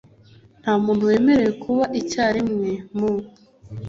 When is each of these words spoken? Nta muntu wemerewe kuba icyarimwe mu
Nta 0.61 0.73
muntu 0.83 1.07
wemerewe 1.09 1.51
kuba 1.63 1.85
icyarimwe 1.99 2.71
mu 2.97 3.11